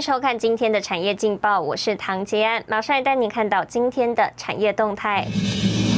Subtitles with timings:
[0.00, 5.26] 收看今天的产业劲报，我是唐杰安，马上带你看到今天的产业动态。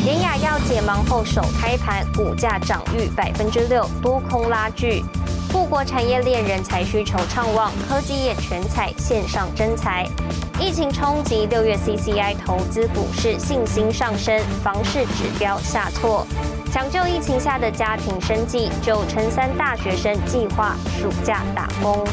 [0.05, 5.03] 典雅药解盲后首开盘，股价涨逾百分之六，多空拉锯。
[5.51, 10.07] 富国产业链人才需求畅旺，科技业全彩线上征才。
[10.59, 16.27] 疫情冲击，六月 CCI 投资股市信心上升，房市指标下挫。
[16.73, 22.07] 抢救疫情下的家庭生计，九成三大学生计划暑假打工。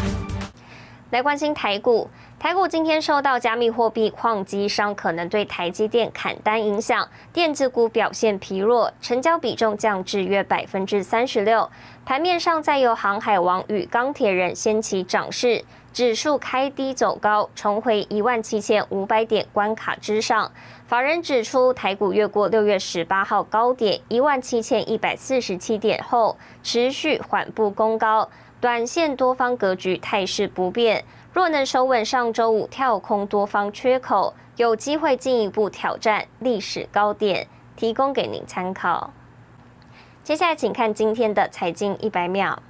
[1.10, 11.70] 来关心台股，台股今天受到加密货币矿机商可能对台积电砍单影响，电子股表现疲弱，成交比重降至约百分之三十六。
[12.04, 20.52] 盘面上再由航海王与钢铁人掀起涨势，指数开低走高，重回一万七千五百点关卡之上。
[20.88, 28.30] 法人指出，台股越过六月十八号高点一万七千一百四十七点后，持续缓步攻高。
[28.60, 39.14] 短线多方格局态势不变，若能守稳上周五跳空多方缺口，有机会进一步挑战历史高点，提供给您参考。
[40.24, 42.62] 接下来，请看今天的财经一百秒。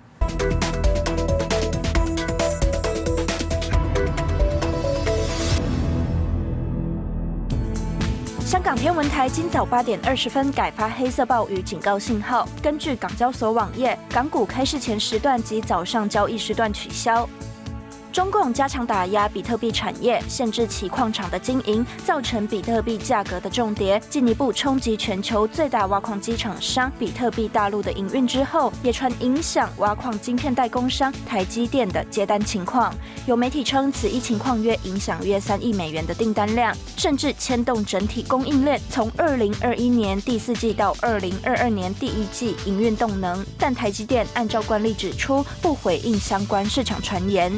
[8.78, 12.48] 天文台今早八点二十分改发黑色暴雨警告信号。
[12.62, 17.28] 根据港交所网页，港股开市前时段及早上交易时段取消。
[18.18, 32.92] 中共加强打压比特币产业，限制其矿场的经营，造成比特币价格的重跌，进一步冲击全球最大挖矿机厂商比特币大陆的营运之后，也传影响挖矿晶片代工商台积电的接单情况。
[33.28, 43.46] 有媒体称，此一情况约影响约三亿美元的订单量，甚至牵动整体供应链从二零二一年第四季到二零二二年第一季营运动能。
[43.60, 47.54] 但台积电按照惯例指出，不回应相关市场传言。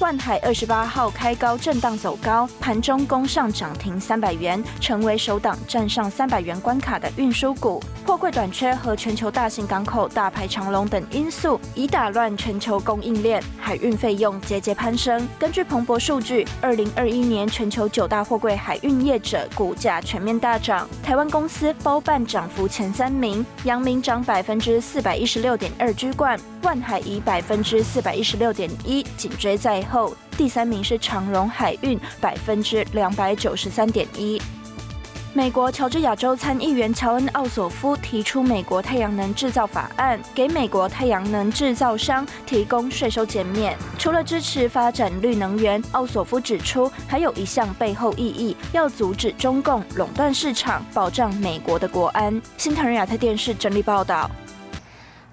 [0.00, 7.82] 万海二十八号开高震荡走高，盘中攻上涨停三百元，成为首档站上三百元关卡的运输股。
[8.06, 15.26] 货柜短缺和全球大型港口大排长龙等因素，已打乱全球供应链，海运费用节节攀升。
[15.36, 29.82] 根据彭博数据，二零二一年全球九大货柜海运业者股价全面大涨，台湾公司包办涨幅前三名，阳明涨百分之四百一十六点二居冠，万海以百分之四百一十六点一紧追在。
[29.82, 34.40] 后第三名是长荣海运，百分之两百九十三点一。
[35.34, 43.76] 美国乔治亚州参议员乔恩·奥索夫提出美国太阳能制造法案，给美国太阳能制造商提供税收减免。
[43.98, 52.40] 除了支持发展绿能源，奥索夫指出还有一项背后意义，要阻止中共垄断市场，保障美国的国安。
[52.56, 54.28] 新唐人亚太电视整理报道。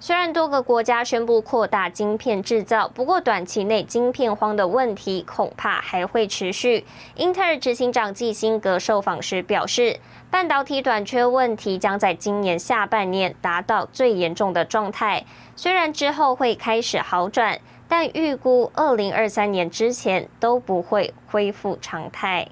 [0.06, 6.84] 虽然多个国家宣布扩大晶片制造，不过短期内晶片荒的问题恐怕还会持续。
[7.16, 9.98] 英特尔执行长季辛格受访时表示，
[10.30, 15.24] 半导体短缺问题将在今年下半年达到最严重的状态。
[15.56, 22.46] 虽然之后会开始好转，但预估二零二三年之前都不会恢复常态。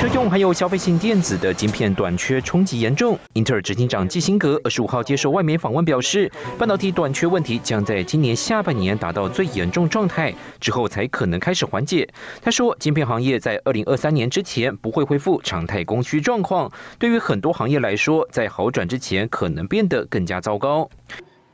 [0.00, 3.18] 车用还有消费性电子的晶片短缺冲击严重。
[3.34, 12.08] 英特尔执行长基辛格二十五号接受外媒访问表示，半导体短缺问题将在今年下半年达到最严重状态，之后才可能开始缓解。
[12.40, 16.72] 他说，晶片行业在二零二三年之前不会恢复常态供需状况。
[16.98, 20.88] 对于很多行业来说，在好转之前可能变得更加糟糕。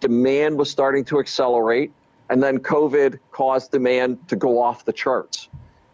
[0.00, 1.90] Demand was starting to accelerate,
[2.28, 5.48] and then COVID caused demand to go off the charts.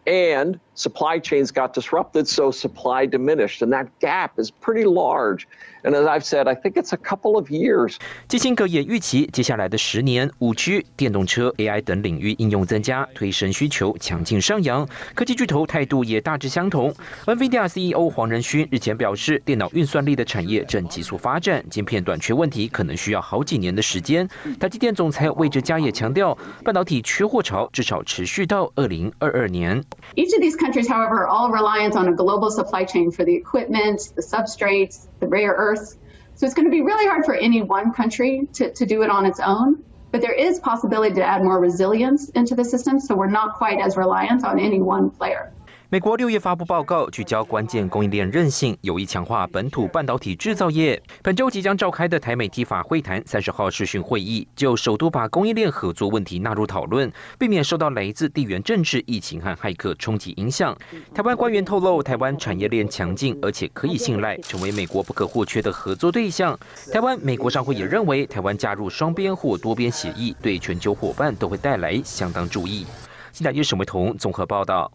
[0.05, 5.45] and supply chains got disrupted, so supply diminished, and that gap is pretty large.
[5.85, 7.97] And as I've said, I think it's a couple of years.
[8.29, 14.87] 基辛格也预期，接下来的十年，五 G、电动车、AI 等领域应用增加，推升需求强劲上扬。
[15.13, 16.93] 科技巨头态度也大致相同。
[17.25, 24.25] NVIDIA CEO 黄仁勋日前表示，电脑运算力的产业正急速发展，晶片短缺问题可能需要好几年的时间。
[24.57, 29.83] 台积电总裁魏哲嘉也强调，半导体缺货潮至少持续到二零二二年。
[30.15, 34.13] Each of these countries, however, are all reliant on a global supply chain for the equipment,
[34.15, 35.97] the substrates, the rare earths.
[36.35, 39.09] So it's going to be really hard for any one country to, to do it
[39.09, 39.83] on its own.
[40.11, 43.81] But there is possibility to add more resilience into the system, so we're not quite
[43.81, 45.51] as reliant on any one player.
[45.89, 50.99] 美国六月发布报告，聚焦关键供应链韧性，有意强化本土半导体制造业。
[51.21, 60.75] 本周即将召开的台美提法会谈三十号视讯会议，就首度把供应链合作问题纳入讨论，避免受到来自地缘政治、疫情和骇客冲击影响。
[61.13, 66.57] 台湾官员透露，台湾产业链强劲，而且可以信赖，成为美国不可或缺的合作对象。
[66.91, 72.87] 台湾美国商会也认为，台湾加入双边或多边协议，对全球伙伴都会带来相当注意。
[73.31, 74.91] 新台一沈维彤综合报道。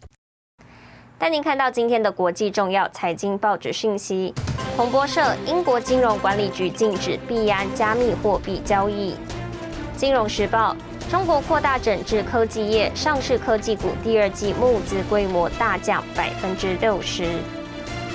[1.19, 4.33] 带您看到今天的国际重要财经报纸讯息。
[4.77, 9.17] 彭博社：英国金融管理局禁止币安加密货币交易。
[9.97, 10.77] 金融时报：
[11.11, 17.27] 中国扩大整治科技业，上市科技股第二季募资规模大降百分之六十。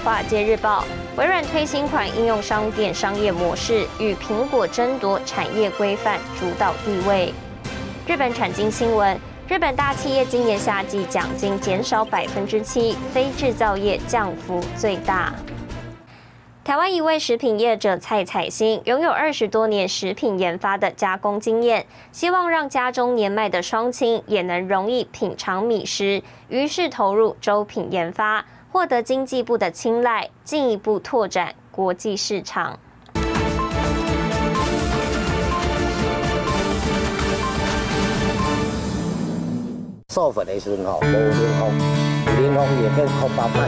[0.01, 0.85] 华尔街日报：
[1.17, 7.33] 微软推新款应用商店商业模式，与苹果争夺产业规范主导地位。
[8.07, 9.19] 日本产经新闻。
[9.53, 15.31] 日本大企业今年夏季奖金减少百分之七，非制造业降幅最大。
[16.63, 32.79] 台湾一位食品业者蔡彩欣拥有二十多年食品研发的加工经验，希望让家中年迈的双亲也能容易品尝米食，于是投入粥品研发，获得经济部的青睐，进一步拓展国际市场。
[40.13, 41.73] 授粉的时候，无连风，
[42.37, 43.67] 连风也跟空包饭。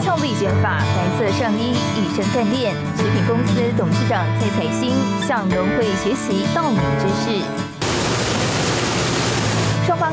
[0.00, 2.72] 俏丽卷发，白色上衣，一身干练。
[2.96, 4.92] 食品公司董事长蔡彩星
[5.26, 7.63] 向农会学习稻米知识。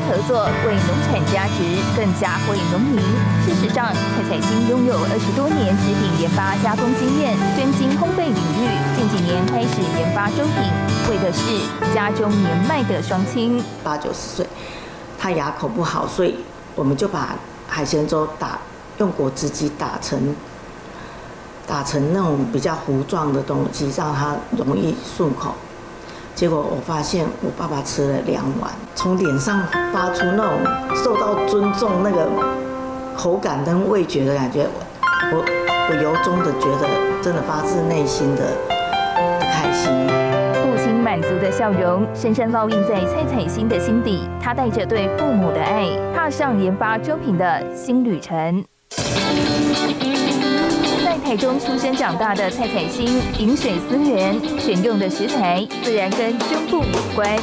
[0.08, 1.62] 合作，为农产加值，
[1.96, 2.98] 更加惠农民。
[3.44, 8.68] 事实上，蔡彩欣拥有二十多年食品研发加工经验，专精烘焙领域。
[8.96, 10.70] 近几年开始研发粥品，
[11.10, 14.46] 为的是家中年迈的双亲，八九十岁，
[15.18, 16.36] 他牙口不好，所以
[16.74, 17.36] 我们就把
[17.68, 18.58] 海鲜粥打
[18.98, 20.34] 用果汁机打成
[21.66, 25.54] 打成那种比较糊状的东西，让它容易顺口。
[26.34, 29.62] 结果我发现我爸爸吃了两碗，从脸上
[29.92, 30.52] 发出那种
[30.96, 32.28] 受到尊重、那个
[33.16, 34.66] 口感跟味觉的感觉，
[35.30, 35.44] 我
[35.88, 36.88] 我由衷的觉得，
[37.22, 38.42] 真的发自内心的
[39.40, 39.92] 开心。
[40.54, 48.64] 父亲满足的笑容深深烙印在蔡彩欣的心底，他带着对父母的爱，踏上研发粥品的新旅程。
[51.20, 57.38] 台中出生长大的蔡彩欣，饮水思源，选用的食材自然跟胸部有关。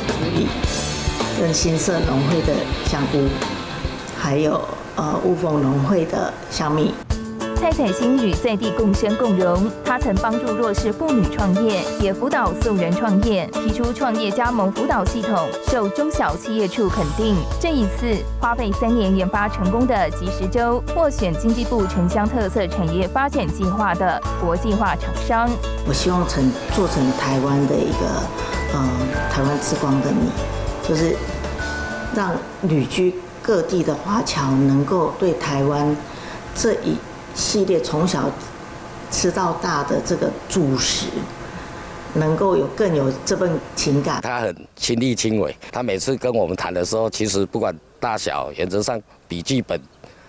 [1.40, 2.54] 跟新色农会的
[2.86, 3.28] 香菇，
[4.18, 4.62] 还有
[4.96, 6.94] 呃雾峰农会的香米。
[7.60, 17.36] 蔡彩欣与在地共生共荣，她曾帮助弱势妇女创业，也辅导素人创业，提出创业加盟辅导系统，受中小企业处肯定。
[17.60, 25.50] 这一次花费三年研发成功的即时粥，获选经济部城乡特色产业发展计划的国际化厂商。
[25.86, 28.24] 我希望成做成台湾的一个，
[28.74, 28.90] 嗯，
[29.30, 30.32] 台湾之光的你，
[30.88, 31.14] 就是
[32.16, 35.94] 让旅居各地的华侨能够对台湾
[36.56, 36.96] 这一。
[37.36, 38.30] 系列从小
[39.12, 41.08] 吃到大的这个主食，
[42.14, 44.22] 能够有更有这份情感。
[44.22, 49.80] 他很亲力亲为，他每次跟我们谈的时候，其实不管大小，原则上笔记本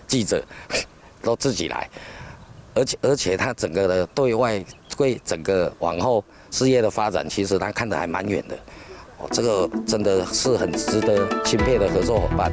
[0.07, 0.43] 记者
[1.21, 1.89] 都自己来，
[2.73, 4.63] 而且而且他整个的对外
[4.97, 8.55] 对整个往后事业的发展，其实他看得还蛮远的。
[9.19, 12.51] 哦，这个真的是很值得钦佩的合作伙伴。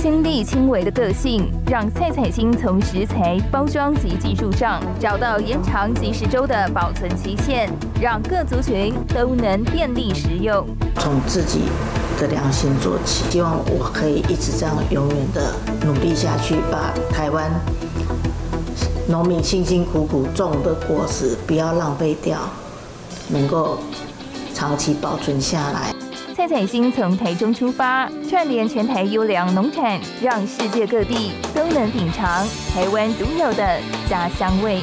[0.00, 7.68] 亲力亲为的个性，让蔡彩青从食材、包装及技术上找到延长即食粥的保存期限，
[8.00, 10.66] 让各族群都能便利食用。
[10.96, 11.62] 从自己
[12.20, 17.50] 的良心做起，希望我可以一直这样永远的努力下去，把台湾
[19.08, 22.38] 农民辛辛苦苦种的果实不要浪费掉，
[23.28, 23.78] 能够
[24.54, 25.95] 长期保存下来。
[26.48, 34.80] 彩星从台中出发，串联全台优良农产，让世界各地都能品尝台湾独有的家乡味。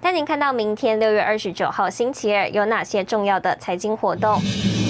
[0.00, 4.40] 带您看到明天六月二十九号星期二有哪些重要的财经活动？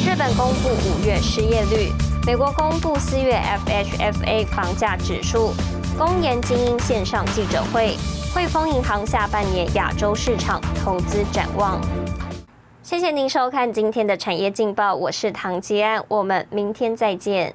[0.07, 1.91] 日本公布五月失业率，
[2.27, 5.55] 美国公布四月 FHFA 房价指数，
[5.97, 7.97] 公研精英线上记者会，
[8.35, 11.81] 汇丰银行下半年亚洲市场投资展望。
[12.83, 17.55] 谢谢您收看今天的产业劲报，我是唐吉安，我们明天再见。